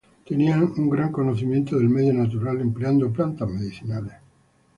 [0.25, 4.15] Tenían un gran conocimiento del medio natural, empleando plantas medicinales.